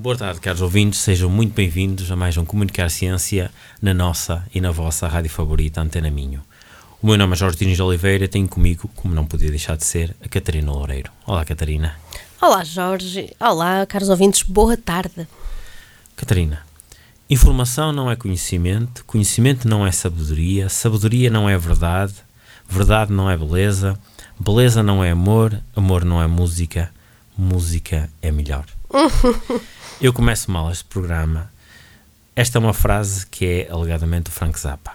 [0.00, 3.50] Boa tarde, caros ouvintes, sejam muito bem-vindos a mais um Comunicar Ciência
[3.82, 6.40] na nossa e na vossa rádio favorita, Antena Minho.
[7.02, 9.84] O meu nome é Jorge Diniz Oliveira e tenho comigo, como não podia deixar de
[9.84, 11.10] ser, a Catarina Loureiro.
[11.26, 11.96] Olá, Catarina.
[12.40, 13.34] Olá, Jorge.
[13.40, 15.26] Olá, caros ouvintes, boa tarde.
[16.14, 16.62] Catarina,
[17.28, 22.14] informação não é conhecimento, conhecimento não é sabedoria, sabedoria não é verdade,
[22.68, 23.98] verdade não é beleza,
[24.38, 26.88] beleza não é amor, amor não é música,
[27.36, 28.64] música é melhor.
[30.00, 31.50] Eu começo mal este programa.
[32.36, 34.92] Esta é uma frase que é alegadamente do Frank Zappa.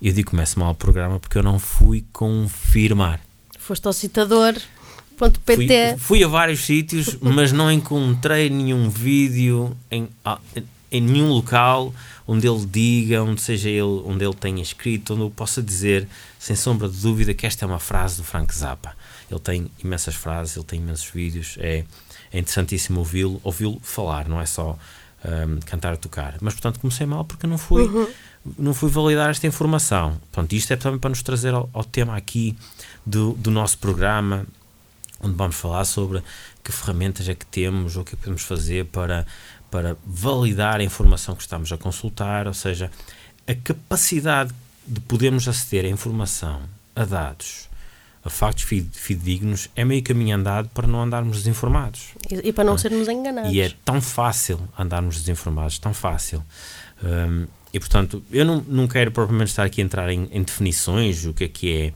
[0.00, 3.20] Eu digo começo mal o programa porque eu não fui confirmar.
[3.58, 4.64] Foste ao citador.pt.
[5.44, 10.38] Fui, fui a vários sítios, mas não encontrei nenhum vídeo em, ah,
[10.90, 11.94] em nenhum local
[12.26, 16.06] onde ele diga, onde seja ele, onde ele tenha escrito, onde eu possa dizer,
[16.38, 18.94] sem sombra de dúvida, que esta é uma frase do Frank Zappa.
[19.30, 21.84] Ele tem imensas frases, ele tem imensos vídeos, é,
[22.32, 24.78] é interessantíssimo ouvi-lo, ouvi-lo falar, não é só
[25.24, 26.36] um, cantar a tocar.
[26.40, 28.08] Mas, portanto, comecei mal porque não fui, uhum.
[28.58, 30.20] não fui validar esta informação.
[30.30, 32.56] Portanto, isto é também para nos trazer ao, ao tema aqui
[33.04, 34.46] do, do nosso programa,
[35.20, 36.22] onde vamos falar sobre
[36.62, 39.26] que ferramentas é que temos ou o que podemos fazer para,
[39.70, 42.90] para validar a informação que estamos a consultar, ou seja,
[43.46, 44.52] a capacidade
[44.86, 46.62] de podermos aceder a informação,
[46.96, 47.68] a dados,
[48.24, 52.08] a factos fidedignos é meio caminho andado para não andarmos desinformados.
[52.30, 52.82] E, e para não, não é?
[52.82, 53.52] sermos enganados.
[53.52, 56.44] E é tão fácil andarmos desinformados, tão fácil.
[57.02, 61.24] Um, e portanto, eu não, não quero propriamente estar aqui a entrar em, em definições,
[61.24, 61.92] o que é que é,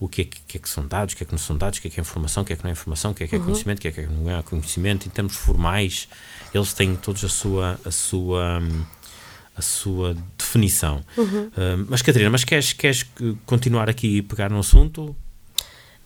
[0.00, 1.56] o que é que, que é que, são dados, o que é que não são
[1.56, 3.14] dados, o que é que é informação, o que é que não é informação, o
[3.14, 3.44] que é que é uhum.
[3.44, 5.06] conhecimento, o que é que não é conhecimento.
[5.06, 6.08] Em termos formais,
[6.52, 7.78] eles têm todos a sua.
[7.84, 8.60] A sua
[9.56, 11.02] a sua definição.
[11.16, 11.50] Uhum.
[11.58, 13.04] Um, mas Catarina, mas queres, queres
[13.44, 15.16] continuar aqui e pegar no assunto?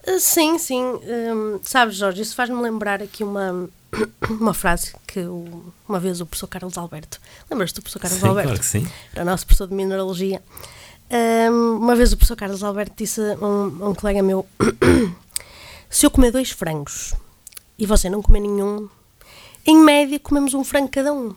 [0.07, 0.81] Ah, sim, sim.
[0.83, 3.69] Um, sabes, Jorge, isso faz-me lembrar aqui uma,
[4.27, 7.19] uma frase que o, uma vez o professor Carlos Alberto.
[7.49, 8.47] Lembras-te do professor Carlos sim, Alberto?
[8.49, 8.87] Claro que sim.
[9.13, 10.41] Era o nosso professor de mineralogia.
[11.11, 14.47] Um, uma vez o professor Carlos Alberto disse a um, a um colega meu:
[15.89, 17.13] Se eu comer dois frangos
[17.77, 18.89] e você não comer nenhum,
[19.65, 21.35] em média comemos um frango cada um.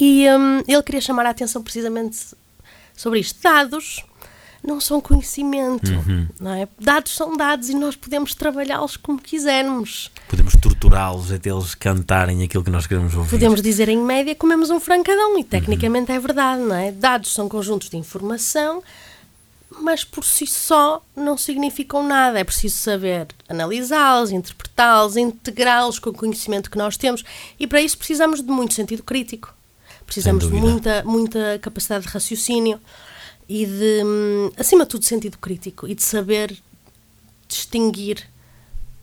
[0.00, 2.18] E um, ele queria chamar a atenção precisamente
[2.94, 3.40] sobre isto.
[3.42, 4.04] Dados
[4.66, 6.26] não são conhecimento, uhum.
[6.40, 6.68] não é?
[6.78, 10.10] Dados são dados e nós podemos trabalhá-los como quisermos.
[10.28, 13.30] Podemos torturá-los até eles cantarem aquilo que nós queremos ouvir.
[13.30, 16.16] Podemos dizer em média comemos um francadão e tecnicamente uhum.
[16.16, 16.90] é verdade, não é?
[16.90, 18.82] Dados são conjuntos de informação,
[19.80, 22.38] mas por si só não significam nada.
[22.38, 27.24] É preciso saber analisá-los, interpretá-los, integrá-los com o conhecimento que nós temos
[27.58, 29.54] e para isso precisamos de muito sentido crítico.
[30.04, 32.80] Precisamos de muita, muita capacidade de raciocínio
[33.48, 36.56] e de, hum, acima de tudo, sentido crítico e de saber
[37.48, 38.28] distinguir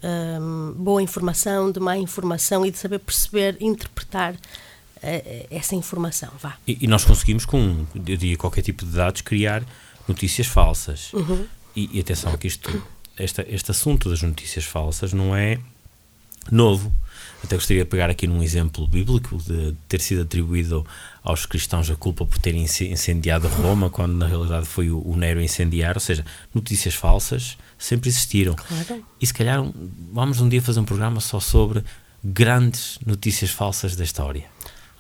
[0.03, 6.29] um, boa informação de má informação e de saber perceber, interpretar uh, essa informação.
[6.40, 6.57] Vá.
[6.67, 9.63] E, e, nós conseguimos, com eu diria, qualquer tipo de dados, criar
[10.08, 11.12] notícias falsas.
[11.14, 11.46] Uhum.
[11.75, 12.84] E, e, atenção que isto,
[13.18, 15.59] esta, este assunto das notícias falsas não é
[16.52, 16.94] novo.
[17.44, 20.86] Até gostaria de pegar aqui num exemplo bíblico de ter sido atribuído
[21.22, 25.40] aos cristãos a culpa por terem incendiado Roma, quando na realidade foi o, o Nero
[25.40, 25.96] a incendiar.
[25.96, 28.56] Ou seja, notícias falsas sempre existiram.
[28.56, 29.06] Claro.
[29.20, 29.64] E se calhar
[30.12, 31.84] vamos um dia fazer um programa só sobre
[32.24, 34.46] grandes notícias falsas da história.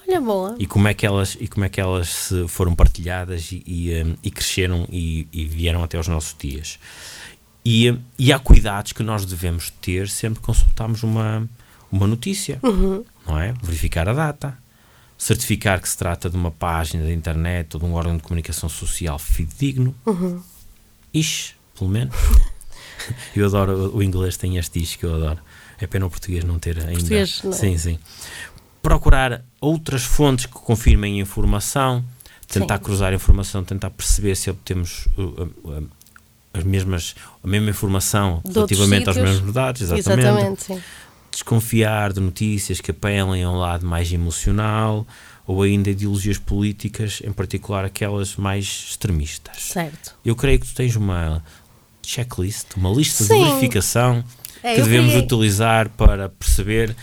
[0.07, 0.55] Olha, boa.
[0.59, 4.15] E como é que elas, e como é que elas foram partilhadas e, e, um,
[4.23, 6.79] e cresceram e, e, vieram até aos nossos dias.
[7.65, 11.47] E, e há cuidados que nós devemos ter sempre que consultamos uma,
[11.91, 13.05] uma notícia, uhum.
[13.25, 13.53] não é?
[13.63, 14.57] Verificar a data,
[15.17, 18.67] certificar que se trata de uma página da internet ou de um órgão de comunicação
[18.67, 19.95] social fidedigno.
[20.05, 20.41] Uhum.
[21.13, 22.15] Ish, pelo menos.
[23.33, 25.39] eu adoro, o inglês tem este ish que eu adoro.
[25.79, 26.93] É pena o português não ter ainda.
[26.93, 27.53] Português, não.
[27.53, 27.99] Sim, sim.
[28.83, 32.05] Procurar outras fontes que confirmem a informação,
[32.47, 32.83] tentar sim.
[32.83, 35.89] cruzar a informação, tentar perceber se obtemos uh, uh, uh,
[36.53, 39.81] as mesmas, a mesma informação de relativamente aos mesmos dados.
[39.81, 40.19] Exatamente.
[40.19, 40.83] exatamente
[41.33, 45.05] desconfiar de notícias que apelem a um lado mais emocional
[45.45, 49.57] ou ainda ideologias políticas, em particular aquelas mais extremistas.
[49.59, 50.15] Certo.
[50.23, 51.43] Eu creio que tu tens uma
[52.01, 53.39] checklist, uma lista Sim.
[53.39, 54.23] de verificação
[54.61, 55.25] é, que devemos criei...
[55.25, 56.95] utilizar para perceber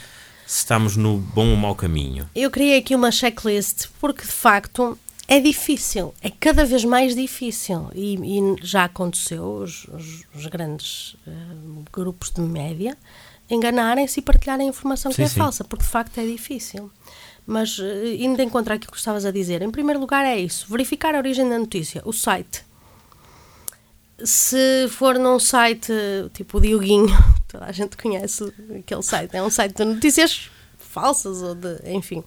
[0.50, 2.28] se estamos no bom ou mau caminho.
[2.34, 4.98] Eu criei aqui uma checklist porque de facto
[5.28, 11.14] É difícil, é cada vez mais difícil e, e já aconteceu os, os, os grandes
[11.24, 12.98] uh, grupos de média
[13.48, 15.38] enganarem-se e partilharem informação Sim, que é sim.
[15.38, 16.90] falsa, porque de facto é difícil.
[17.46, 17.84] Mas uh,
[18.18, 21.18] indo de encontrar aquilo que estavas a dizer, em primeiro lugar é isso, verificar a
[21.18, 22.64] origem da notícia, o site.
[24.24, 25.92] Se for num site
[26.34, 27.08] tipo o Dioguinho,
[27.48, 32.22] toda a gente conhece aquele site, é um site de notícias falsas ou de, enfim,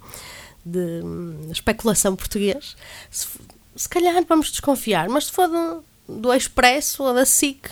[0.66, 2.75] de hum, especulação português,
[3.12, 3.28] se,
[3.75, 7.69] se calhar vamos desconfiar, mas se for do, do Expresso ou da SIC,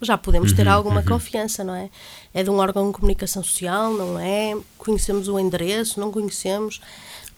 [0.00, 1.88] já podemos ter alguma confiança, não é?
[2.34, 4.54] É de um órgão de comunicação social, não é?
[4.76, 6.80] Conhecemos o endereço, não conhecemos.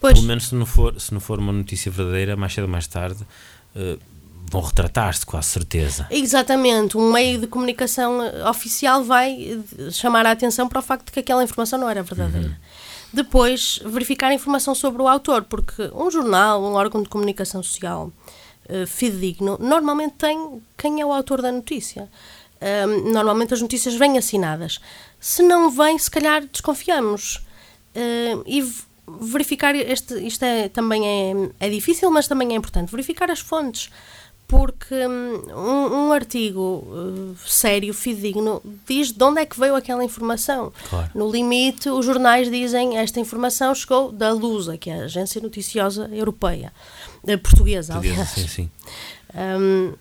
[0.01, 2.71] Pois, Pelo menos se não for, se não for uma notícia verdadeira, mais cedo ou
[2.71, 3.25] mais tarde
[3.77, 3.97] eh,
[4.51, 6.07] vão retratar-se, com a certeza.
[6.11, 11.07] Exatamente, um meio de comunicação eh, oficial vai eh, chamar a atenção para o facto
[11.07, 12.59] de que aquela informação não era verdadeira.
[13.13, 18.13] Depois, verificar a informação sobre o autor, porque um jornal, um órgão de comunicação social
[18.69, 22.09] eh, fidedigno, normalmente tem quem é o autor da notícia.
[22.61, 24.81] Ahm, normalmente as notícias vêm assinadas.
[25.19, 27.41] Se não vem, se calhar desconfiamos.
[27.95, 28.63] Ahm, e
[29.21, 32.91] verificar este, isto é, também é, é difícil, mas também é importante.
[32.91, 33.91] Verificar as fontes
[34.49, 40.03] porque hum, um, um artigo uh, sério, fidedigno, diz de onde é que veio aquela
[40.03, 40.73] informação.
[40.89, 41.11] Claro.
[41.15, 46.09] No limite, os jornais dizem esta informação chegou da Lusa, que é a agência noticiosa
[46.11, 46.73] europeia,
[47.27, 48.29] eh, portuguesa, Portuguesa, aliás.
[48.31, 48.71] sim, sim.
[49.35, 49.93] Hum,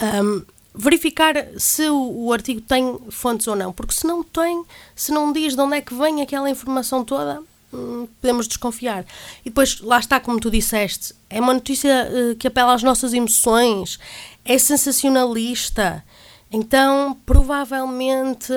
[0.00, 0.42] hum,
[0.72, 4.64] verificar se o, o artigo tem fontes ou não, porque se não tem,
[4.94, 7.42] se não diz de onde é que vem aquela informação toda,
[7.74, 9.04] hum, podemos desconfiar.
[9.44, 13.12] E depois, lá está, como tu disseste, é uma notícia eh, que apela às nossas
[13.12, 13.98] emoções,
[14.44, 16.04] é sensacionalista,
[16.50, 18.52] então provavelmente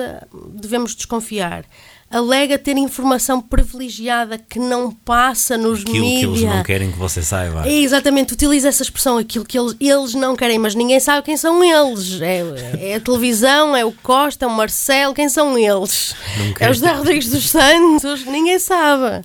[0.54, 1.64] devemos desconfiar.
[2.10, 7.22] Alega ter informação privilegiada que não passa nos Aquilo que eles não querem que você
[7.22, 7.68] saiba.
[7.68, 11.36] É, exatamente, utiliza essa expressão, aquilo que eles, eles não querem, mas ninguém sabe quem
[11.36, 12.18] são eles.
[12.22, 16.14] É, é a televisão, é o Costa, é o Marcelo, quem são eles?
[16.50, 19.22] É quero- o José Rodrigues dos Santos, ninguém sabe.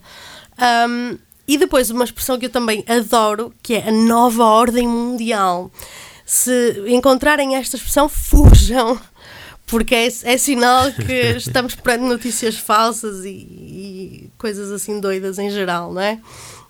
[0.58, 5.72] Ahm, e depois uma expressão que eu também adoro, que é a nova ordem mundial.
[6.26, 9.00] Se encontrarem esta expressão, fujam.
[9.66, 15.50] Porque é, é sinal que estamos perante notícias falsas e, e coisas assim doidas em
[15.50, 16.20] geral, não é?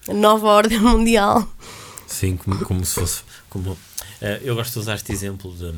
[0.08, 1.48] A nova ordem mundial.
[2.08, 3.22] Sim, como, como se fosse.
[3.50, 3.78] Como,
[4.22, 5.74] eh, eu gosto de usar este exemplo de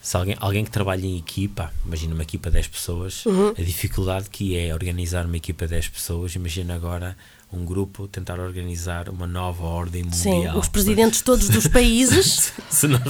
[0.00, 3.50] se alguém, alguém que trabalha em equipa, imagina uma equipa de 10 pessoas, Uhum.
[3.50, 7.16] a dificuldade que é organizar uma equipa de 10 pessoas, imagina agora
[7.52, 10.58] um grupo tentar organizar uma nova ordem Sim, mundial.
[10.58, 13.02] os presidentes todos dos países, se nós,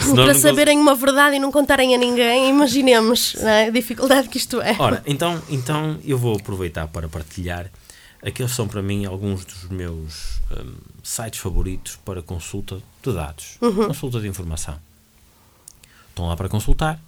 [0.00, 3.66] se nós para saberem uma verdade e não contarem a ninguém, imaginemos é?
[3.66, 4.76] a dificuldade que isto é.
[4.78, 7.70] Ora, então, então eu vou aproveitar para partilhar.
[8.22, 14.20] Aqueles são para mim alguns dos meus hum, sites favoritos para consulta de dados, consulta
[14.20, 14.78] de informação.
[16.10, 17.00] Estão lá para consultar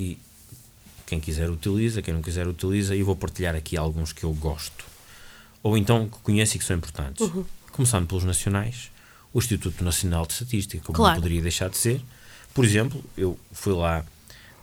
[0.00, 0.18] e
[1.06, 4.32] quem quiser utiliza, quem não quiser utiliza, e eu vou partilhar aqui alguns que eu
[4.32, 4.86] gosto.
[5.62, 7.30] Ou então que conheço e que são importantes.
[7.70, 8.90] Começando pelos nacionais,
[9.32, 11.14] o Instituto Nacional de Estatística, como Claro.
[11.16, 12.00] não poderia deixar de ser.
[12.54, 14.04] Por exemplo, eu fui lá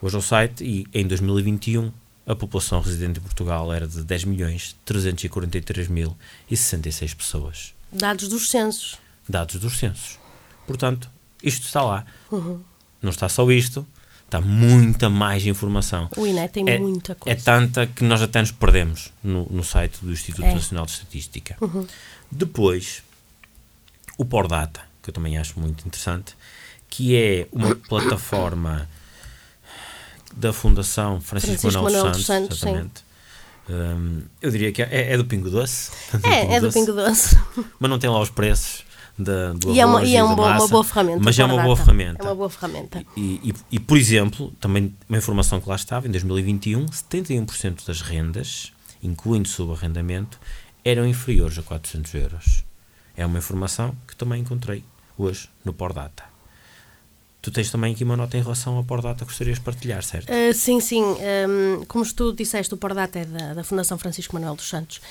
[0.02, 1.92] hoje ao site e em 2021
[2.28, 6.16] a população residente em Portugal era de 10 milhões 343 mil
[6.50, 7.74] e 66 pessoas.
[7.92, 8.98] Dados dos censos.
[9.28, 10.20] Dados dos censos.
[10.68, 11.10] Portanto,
[11.42, 12.06] isto está lá.
[13.02, 13.86] Não está só isto,
[14.26, 16.08] está muita mais informação.
[16.16, 17.42] O INE tem É- muita É coisa.
[17.44, 20.54] tanta que nós até nos perdemos no, no site do Instituto É.
[20.54, 21.58] Nacional de Estatística.
[22.32, 23.02] Depois,
[24.20, 26.36] o Pordata, que eu também acho muito interessante,
[26.90, 28.88] que é uma plataforma
[30.36, 33.04] da Fundação Francisco, Francisco Manuel, Manuel dos dos Santos.
[33.70, 35.92] Hum, eu diria que é, é do Pingo Doce.
[36.24, 37.38] É, é do Pingo Doce.
[37.80, 38.84] Mas não tem lá os preços
[39.18, 41.20] da, do E é uma, e é da um bo- uma massa, boa ferramenta.
[41.24, 42.22] Mas é uma boa ferramenta.
[42.22, 43.06] É uma boa ferramenta.
[43.16, 48.02] E, e, e, por exemplo, também uma informação que lá estava, em 2021, 71% das
[48.02, 48.72] rendas,
[49.02, 50.40] incluindo subarrendamento,
[50.84, 52.64] eram inferiores a 400 euros.
[53.20, 54.82] É uma informação que também encontrei
[55.18, 56.24] hoje no Pordata.
[57.42, 60.30] Tu tens também aqui uma nota em relação ao Pordata que gostarias de partilhar, certo?
[60.30, 61.04] Uh, sim, sim.
[61.04, 65.02] Um, como tu disseste, o Pordata é da, da Fundação Francisco Manuel dos Santos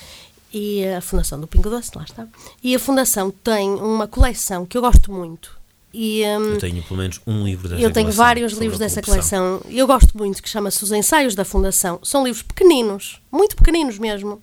[0.51, 2.27] e a Fundação do Pingo Doce, lá está.
[2.63, 5.55] E a Fundação tem uma coleção que eu gosto muito.
[5.93, 9.03] E, um, Eu tenho pelo menos um livro dessa eu tenho coleção vários livros dessa
[9.03, 9.61] coleção.
[9.69, 11.99] Eu gosto muito, que chama-se Os Ensaios da Fundação.
[12.01, 14.41] São livros pequeninos, muito pequeninos mesmo.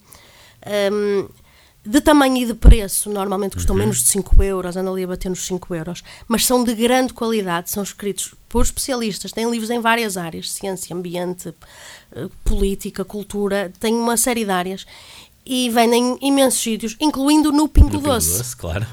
[0.92, 1.28] Um,
[1.86, 3.80] de tamanho e de preço, normalmente custam Uhum.
[3.82, 7.12] menos de 5 euros, andam ali a bater nos 5 euros, mas são de grande
[7.12, 11.54] qualidade, são escritos por especialistas, têm livros em várias áreas, ciência, ambiente,
[12.12, 14.86] eh, política, cultura, têm uma série de áreas
[15.44, 18.38] e vendem em imensos sítios, incluindo no Pingo, No Pingo Doce.
[18.38, 18.86] Doce, claro.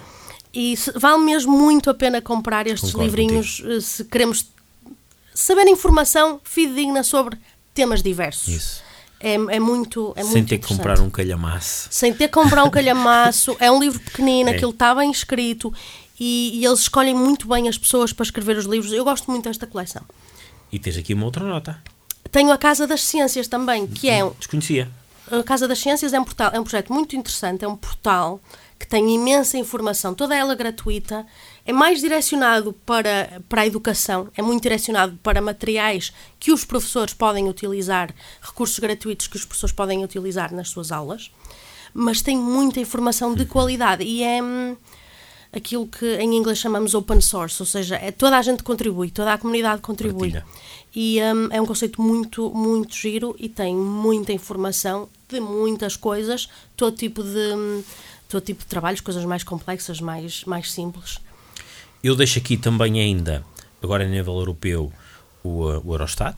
[0.54, 4.46] E se- vale mesmo muito a pena comprar estes Concordo livrinhos eh, se queremos
[5.34, 7.38] saber informação fidedigna sobre
[7.74, 8.48] temas diversos.
[8.50, 8.84] Isso.
[9.24, 10.14] É, é muito.
[10.16, 11.88] É Sem muito ter que comprar um calhamaço.
[11.90, 13.56] Sem ter que comprar um calhamaço.
[13.60, 14.54] é um livro pequenino, É.
[14.56, 15.74] aquilo está bem escrito
[16.20, 18.92] e, e eles escolhem muito bem as pessoas para escrever os livros.
[18.92, 20.02] Eu gosto muito desta coleção.
[20.72, 21.82] E tens aqui uma outra nota.
[22.32, 24.90] Tenho a Casa das Ciências também, que é um- Desconhecia.
[25.32, 28.42] a Casa das Ciências é um, portal, é um projeto muito interessante, é um portal
[28.80, 31.26] que tem imensa informação, toda ela gratuita,
[31.66, 37.14] é mais direcionado para, para a educação, é muito direcionado para materiais que os professores
[37.14, 41.32] podem utilizar, recursos gratuitos que os professores podem utilizar nas suas aulas,
[41.94, 44.76] mas tem muita informação de qualidade e é hum,
[45.54, 49.34] aquilo que em inglês chamamos open source, ou seja, é, toda a gente contribui, toda
[49.34, 50.32] a comunidade contribui.
[50.32, 50.46] Partilha.
[50.94, 56.50] E hum, é um conceito muito, muito giro e tem muita informação de muitas coisas,
[56.76, 57.84] todo tipo de, hum,
[58.28, 61.20] todo tipo de trabalhos, coisas mais complexas, mais, mais simples.
[62.04, 63.44] Eu deixo aqui também ainda,
[63.82, 64.92] agora a nível europeu,
[65.44, 66.36] o, uh, o Eurostat,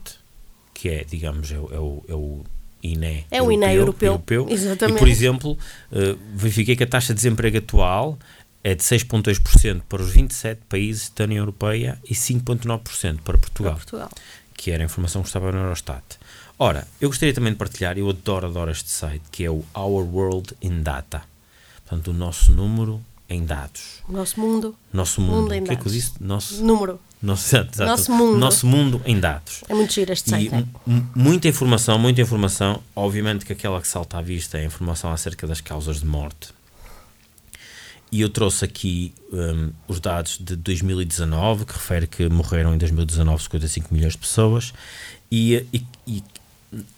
[0.72, 2.44] que é, digamos, é, o- é o, é o
[2.82, 4.96] INE É o INE europeu, exatamente.
[4.96, 8.18] E, por exemplo, uh, verifiquei que a taxa de desemprego atual
[8.62, 14.10] é de 6,2% para os 27 países da União Europeia e 5,9% para Portugal, Portugal.
[14.54, 16.02] que era a informação que estava no Eurostat.
[16.58, 20.04] Ora, eu gostaria também de partilhar, eu adoro, adoro este site, que é o Our
[20.14, 21.22] World in Data.
[21.84, 24.02] Portanto, o nosso número em dados.
[24.08, 25.42] Nosso mundo, Nosso mundo.
[25.42, 25.92] Mundo em o que é que eu dados.
[25.92, 26.12] disse?
[26.20, 27.00] Nosso, número.
[27.20, 27.90] nosso, exato, exato.
[27.90, 28.38] Nosso mundo.
[28.38, 29.64] Nosso mundo em dados.
[29.68, 30.54] É muito giro este E site.
[30.54, 30.58] é.
[30.58, 32.80] m- m- muita informação, muita informação.
[32.94, 36.54] Obviamente que aquela que salta à vista é a informação acerca das causas de morte.
[38.12, 43.42] E eu trouxe aqui hum, os dados de 2019, que refere que morreram em 2019
[43.42, 44.72] 55 milhões de pessoas.
[45.30, 46.22] E, e- e,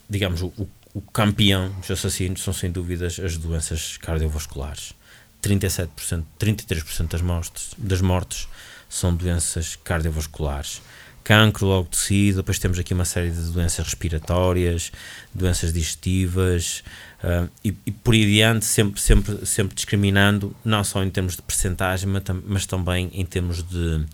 [0.09, 0.53] digamos, o,
[0.93, 4.93] o campeão dos assassinos são sem dúvidas as doenças cardiovasculares.
[5.42, 8.49] 37%, 33% das mortes, das mortes
[8.88, 10.80] são doenças cardiovasculares.
[11.23, 14.90] Cancro, logo de seguida, depois temos aqui uma série de doenças respiratórias,
[15.35, 16.83] doenças digestivas
[17.23, 21.42] ah, e, e por aí adiante, sempre, sempre, sempre discriminando, não só em termos de
[21.42, 24.07] percentagem, mas, mas também em termos de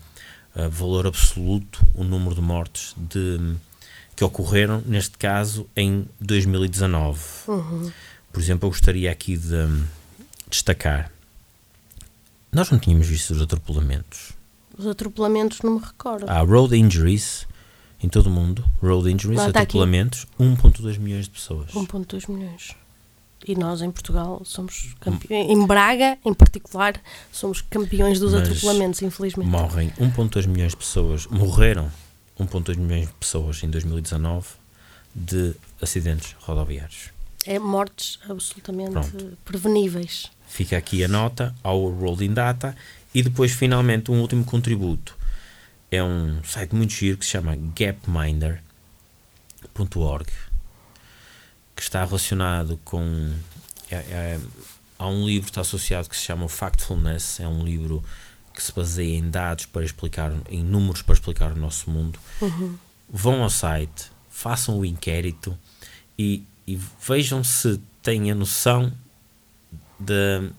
[0.55, 3.55] ah, valor absoluto, o número de mortes de,
[4.15, 7.19] que ocorreram, neste caso, em 2019.
[8.31, 9.83] Por exemplo, eu gostaria aqui de hum,
[10.49, 11.14] destacar.
[12.55, 14.31] Nós não tínhamos visto os atropelamentos.
[14.77, 16.23] Os atropelamentos não me recordo.
[16.29, 17.45] Há road injuries
[18.01, 18.63] em todo o mundo.
[18.81, 21.73] Road injuries, Não, atropelamentos, 1,2 milhões de pessoas.
[21.73, 22.73] 1.2 milhões.
[23.45, 25.49] E nós em Portugal somos campeões.
[25.49, 26.93] Em Braga, em particular,
[27.29, 29.49] somos campeões dos Mas atropelamentos, infelizmente.
[29.49, 31.27] Morrem 1,2 milhões de pessoas.
[31.27, 31.91] Morreram
[32.39, 34.47] 1,2 milhões de pessoas em 2019
[35.13, 37.14] de acidentes rodoviários.
[37.45, 39.37] É mortes absolutamente Pronto.
[39.45, 40.31] preveníveis.
[40.47, 42.75] Fica aqui a nota ao Rolling Data
[43.13, 45.15] e depois finalmente um último contributo.
[45.91, 48.61] É um site muito giro que se chama gapminder.org
[51.75, 53.33] que está relacionado com
[53.91, 54.39] é- é-
[54.97, 58.03] há um livro que está associado que se chama Factfulness, é um livro
[58.53, 62.17] que se baseia em dados para explicar, em números para explicar o nosso mundo.
[63.09, 65.57] Vão ao site, façam o inquérito
[66.17, 68.91] e, e vejam se têm a noção
[69.99, 70.49] de,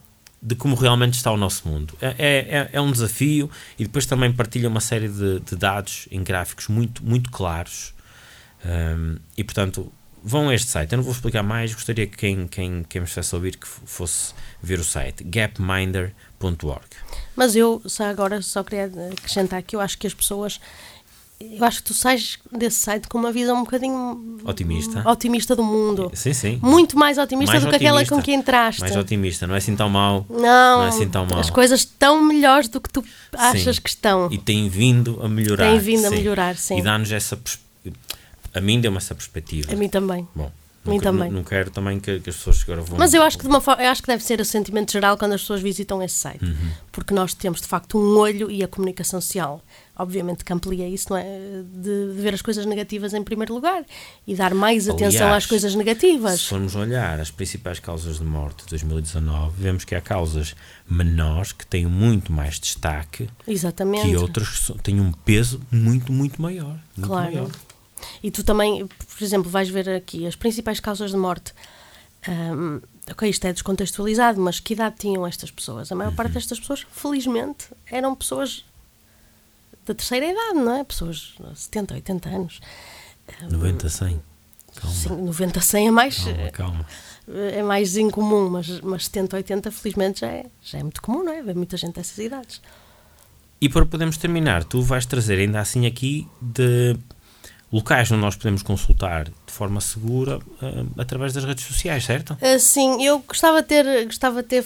[0.40, 1.94] de como realmente está o nosso mundo.
[2.00, 6.22] É, é, é um desafio e depois também partilha uma série de, de dados em
[6.22, 7.94] gráficos muito, muito claros.
[8.64, 10.92] Um, e portanto, vão a este site.
[10.92, 13.66] Eu não vou explicar mais, gostaria que quem, quem, quem me estivesse a ouvir que
[13.66, 16.86] fosse ver o site gapminder.org.
[17.36, 20.60] Mas eu, só agora, só queria acrescentar que eu acho que as pessoas.
[21.38, 25.06] Eu acho que tu sais desse site com uma visão um bocadinho Otimista.
[25.06, 26.10] otimista do mundo.
[26.14, 26.58] Sim, sim.
[26.62, 28.80] Muito mais otimista Mais do que aquela com que entraste.
[28.80, 30.24] Mais otimista, não é assim tão mau.
[30.30, 30.38] Não,
[30.78, 31.38] Não é assim tão mau.
[31.38, 33.82] as coisas estão melhores do que tu achas Sim.
[33.82, 34.28] que estão.
[34.32, 35.70] E tem vindo a melhorar.
[35.70, 36.78] Tem vindo a melhorar, sim.
[36.78, 37.38] E dá-nos essa.
[38.54, 39.72] A mim deu-me essa perspectiva.
[39.72, 40.26] A mim também.
[40.34, 40.50] Bom,
[40.86, 41.28] A mim não, também.
[41.28, 42.98] Não, não quero também que, que as pessoas agora vão.
[42.98, 45.18] Mas eu acho que de uma forma, eu acho que deve ser o sentimento geral
[45.18, 46.70] quando as pessoas visitam esse site, Uhum.
[46.90, 49.62] porque nós temos de facto um olho e a comunicação social,
[49.98, 53.84] obviamente que amplia isso, não é, de, de ver as coisas negativas em primeiro lugar
[54.26, 56.42] e dar mais atenção Aliás, às coisas Se negativas.
[56.46, 60.54] formos olhar as principais causas de morte de 2019, vemos que há causas
[60.88, 64.08] menores que têm muito mais destaque Exatamente.
[64.08, 66.78] que outras que têm um peso muito, muito maior.
[66.96, 67.32] Muito Claro.
[67.32, 67.50] maior.
[68.22, 71.52] E tu também, por exemplo, vais ver aqui as principais causas de morte.
[72.28, 75.90] Ahm, ok, isto é descontextualizado, mas que idade tinham estas pessoas?
[75.90, 76.16] A maior Uhum.
[76.16, 78.64] parte destas pessoas, felizmente, eram pessoas
[79.86, 80.84] da terceira idade, não é?
[80.84, 82.60] Pessoas de 70, 80 anos.
[83.50, 84.22] 90, 100.
[84.92, 86.86] Sim, 90, 100 é mais, Calma, calma.
[87.28, 91.32] é mais incomum, mas, mas 70, 80 felizmente já é, já é muito comum, não
[91.32, 91.42] é?
[91.42, 92.60] Ver muita gente dessas idades.
[93.58, 96.94] E para podermos terminar, tu vais trazer ainda assim aqui de
[97.72, 102.36] locais onde nós podemos consultar de forma segura eh, através das redes sociais, certo?
[102.40, 104.62] Ah, Sim, eu gostava de ter, gostava ter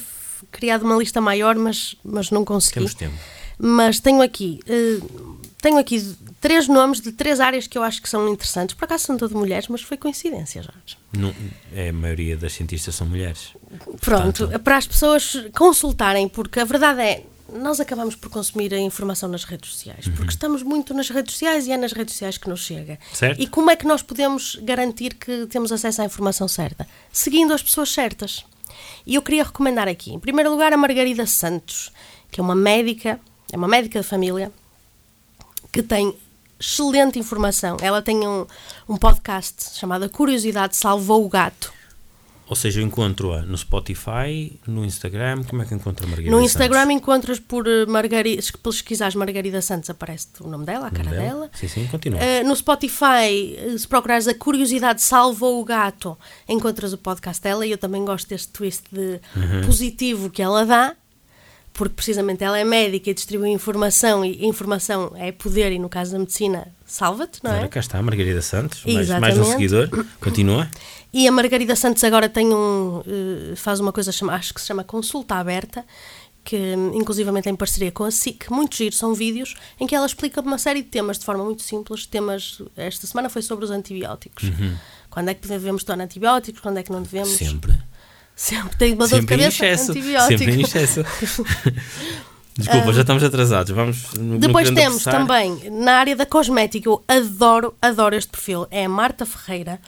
[0.51, 2.75] criado uma lista maior, mas, mas não consegui.
[2.75, 3.15] Temos tempo.
[3.63, 5.01] Mas tenho aqui, eh,
[5.61, 8.75] tenho aqui três nomes de três áreas que eu acho que são interessantes.
[8.75, 10.97] Por acaso são todas mulheres, mas foi coincidência, Jorge.
[11.13, 11.35] Não,
[11.75, 13.51] é, a maioria das cientistas são mulheres.
[14.01, 18.79] Pronto, Portanto- para as pessoas consultarem, porque a verdade é, nós acabamos por consumir a
[18.79, 22.39] informação nas redes sociais, porque estamos muito nas redes sociais e é nas redes sociais
[22.39, 22.99] que nos chega.
[23.13, 23.43] Certo.
[23.43, 26.87] E como é que nós podemos garantir que temos acesso à informação certa?
[27.13, 28.45] Seguindo as pessoas certas.
[29.07, 31.91] E eu queria recomendar aqui, em primeiro lugar, a Margarida Santos,
[32.31, 33.21] que é uma médica,
[33.53, 34.51] é uma médica de família,
[35.73, 36.15] que tem
[36.59, 37.77] excelente informação.
[37.81, 38.47] Ela tem um,
[38.89, 41.73] um podcast chamado Curiosidade Salvou o Gato.
[42.47, 45.45] Ou seja, eu encontro-a no Spotify, no Instagram.
[45.45, 46.97] Como é que encontro a Margarida No Instagram Santos?
[46.97, 51.23] encontras por eh, Margarida, se pesquisares Margarida Santos aparece o nome dela, a cara Dela?
[51.23, 51.51] dela.
[51.55, 52.19] Sim, sim, continua.
[52.19, 57.65] Eh, no Spotify, eh, se procurares a Curiosidade Salvou o Gato, encontras o podcast dela
[57.65, 59.61] e eu também gosto deste twist de Uhum.
[59.65, 60.97] positivo que ela dá,
[61.81, 66.13] porque precisamente ela é médica e distribui informação e informação é poder e no caso
[66.13, 67.69] da medicina salva-te, não Ora, é?
[67.69, 69.89] cá está a Margarida Santos, mais, mais um seguidor.
[70.21, 70.69] Continua.
[71.11, 74.67] E a Margarida Santos agora tem um, eh, faz uma coisa, chama, acho que se
[74.67, 75.83] chama Consulta Aberta,
[76.45, 80.43] que inclusivamente em parceria com a SIC, muito giro, são vídeos em que ela explica
[80.43, 82.05] uma série de temas de forma muito simples.
[82.05, 84.51] Temas, esta semana foi sobre os antibióticos.
[85.09, 87.41] Quando é que devemos tomar antibióticos, quando é que não devemos?
[87.41, 87.49] Uhum.
[87.49, 87.90] Sempre.
[88.35, 89.91] Sempre tem uma dor de cabeça, excesso.
[89.93, 90.39] antibiótico.
[90.39, 91.05] Sempre em excesso.
[92.57, 93.75] Desculpa, já estamos atrasados.
[93.75, 94.07] Vamos.
[94.39, 95.27] Depois temos apressar.
[95.27, 99.81] também, na área da cosmética, eu adoro, adoro este perfil, é a Marta Ferreira.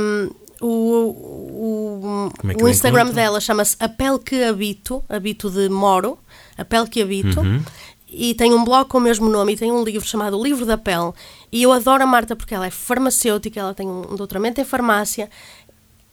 [0.00, 3.16] Um, o, o, é o Instagram encontro?
[3.16, 6.18] dela chama-se A Pele que Habito, habito de Moro,
[6.58, 7.62] A Pele que Habito, Uhum.
[8.08, 10.66] e tem um blog com o mesmo nome e tem um livro chamado O Livro
[10.66, 11.12] da Pele.
[11.50, 15.28] E eu adoro a Marta porque ela é farmacêutica, ela tem um doutoramento em farmácia.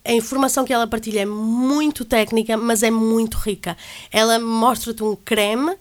[0.08, 3.76] A informação que ela partilha é muito técnica, mas é muito rica.
[4.10, 5.76] Ela mostra-te um creme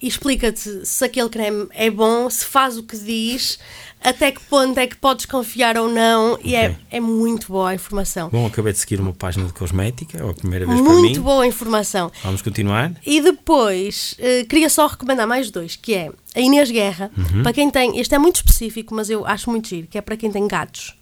[0.00, 3.58] e explica-te se aquele creme é bom, se faz o que diz,
[4.02, 6.38] até que ponto é que podes confiar ou não.
[6.42, 8.30] E é, é muito boa a informação.
[8.30, 11.20] Bom, acabei de seguir uma página de cosmética, é a primeira vez para Muito mim.
[11.20, 12.10] boa a informação.
[12.22, 12.92] Vamos continuar.
[13.04, 17.10] E depois, eh, queria só recomendar mais dois, que é a Inês Guerra,
[17.42, 20.16] para quem tem, este é muito específico, mas eu acho muito giro, que é para
[20.16, 20.94] quem tem gatos.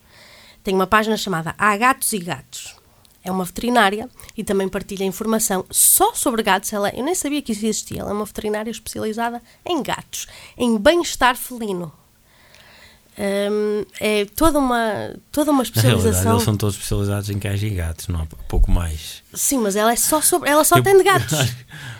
[0.66, 2.74] Tem uma página chamada Há Gatos e Gatos.
[3.22, 6.72] É uma veterinária e também partilha informação só sobre gatos.
[6.72, 8.00] Ela, eu nem sabia que isso existia.
[8.00, 10.26] Ela é uma veterinária especializada em gatos,
[10.58, 11.92] em bem-estar felino.
[13.16, 16.32] Hum, é toda uma, toda uma Na realidade, especialização.
[16.32, 19.22] eles são todos especializados em cães e gatos, não há pouco mais.
[19.32, 20.50] Sim, mas ela é só sobre.
[20.50, 21.38] Ela só Eu- tem de gatos.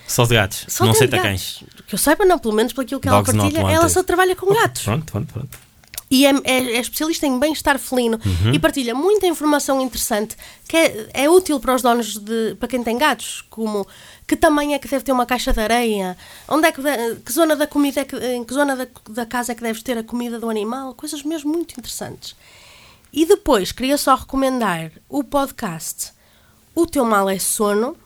[0.08, 0.64] Só de gatos.
[0.68, 1.62] Só não aceita cães.
[1.86, 4.34] Que eu saiba, não, pelo menos pelo aquilo que ela Dogs partilha, ela só trabalha
[4.36, 4.82] com gatos.
[4.82, 5.65] Pronto, pronto, pronto.
[6.08, 8.52] E é, é- é especialista em bem-estar felino Uhum.
[8.54, 10.36] e partilha muita informação interessante
[10.68, 12.54] que é, é útil para os donos de.
[12.60, 13.84] para quem tem gatos, como
[14.26, 16.16] que tamanho é que deve ter uma caixa de areia,
[16.48, 16.80] onde é que,
[17.24, 19.82] que zona da comida é que, em que zona da, da casa é que deves
[19.82, 22.36] ter a comida do animal, coisas mesmo muito interessantes.
[23.12, 26.12] E depois queria só recomendar o podcast
[26.74, 27.96] O Teu Mal é Sono,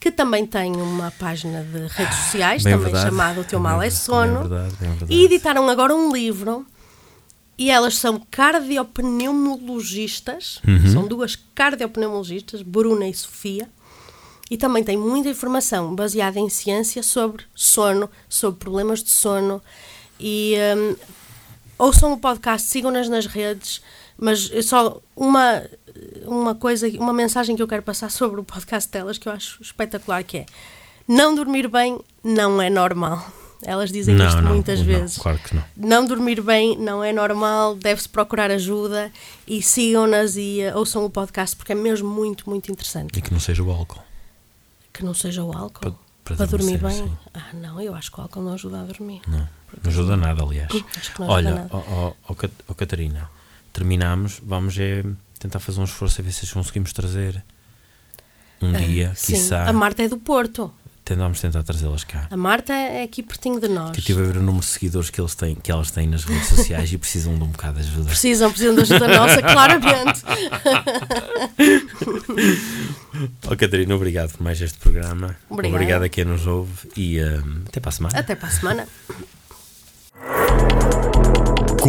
[0.00, 3.10] que também tem uma página de redes sociais, Bem também verdade.
[3.10, 4.40] chamada O Teu Mal é Sono.
[4.40, 5.12] bem verdade, bem verdade.
[5.12, 6.66] E editaram agora um livro
[7.60, 10.92] e elas são cardiopneumologistas, Uhum.
[10.92, 13.68] são duas cardiopneumologistas, Bruna e Sofia,
[14.50, 19.62] e também tem muita informação baseada em ciência sobre sono, sobre problemas de sono.
[20.18, 20.96] E hum,
[21.78, 23.80] ouçam o podcast, sigam-nas nas redes,
[24.18, 25.62] mas só uma,
[26.26, 29.62] uma coisa, uma mensagem que eu quero passar sobre o podcast delas que eu acho
[29.62, 30.46] espetacular, que é
[31.06, 33.24] não dormir bem não é normal.
[33.62, 35.18] Elas dizem Não, isto não, muitas não, vezes.
[35.18, 35.64] claro que não.
[35.76, 39.12] Não dormir bem não é normal, deve-se procurar ajuda
[39.46, 43.18] e sigam-nas e uh, ouçam o podcast porque é mesmo muito, muito interessante.
[43.18, 44.02] E que não seja o álcool.
[44.92, 45.94] Que não seja o álcool Para-
[46.24, 47.18] para para, dormir bem.
[47.34, 49.20] Ah, não, eu acho que o álcool não ajuda a dormir.
[49.26, 49.48] Não, não
[49.86, 50.70] ajuda nada, aliás.
[51.18, 53.30] Não Olha, ó ó, ó, Cat- ó, Catarina,
[53.72, 54.40] terminamos.
[54.42, 55.04] Vamos é
[55.38, 57.42] tentar fazer um esforço a ver se conseguimos trazer
[58.62, 59.64] um dia, Ah, Sim, quiçá.
[59.68, 60.72] a Marta é do Porto.
[61.10, 62.28] Tentamos tentar trazê-las cá.
[62.30, 63.90] A Marta é aqui pertinho de nós.
[63.90, 66.06] Que eu estive a ver o número de seguidores que, eles têm, que elas têm
[66.06, 68.10] nas redes sociais e precisam de um bocado de ajuda.
[68.10, 70.22] Precisam, precisam de ajuda nossa, claramente.
[73.44, 75.34] Ó Catarina, obrigado por mais este programa.
[75.48, 75.74] Obrigada.
[75.74, 78.16] Obrigado a quem nos ouve e hum, até para a semana.
[78.16, 78.86] Até para a semana.